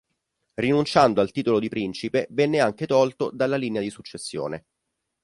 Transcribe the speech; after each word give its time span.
Rinunciando 0.55 1.21
al 1.21 1.29
titolo 1.29 1.59
di 1.59 1.69
principe 1.69 2.25
venne 2.31 2.59
anche 2.59 2.87
tolto 2.87 3.29
dalla 3.31 3.55
linea 3.55 3.81
di 3.83 3.91
successione. 3.91 4.65